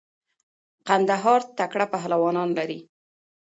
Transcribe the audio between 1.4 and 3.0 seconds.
تکړه پهلوانان لری.